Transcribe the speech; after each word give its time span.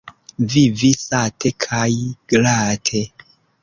Vivi 0.53 0.89
sate 1.03 1.53
kaj 1.69 1.87
glate. 2.35 3.09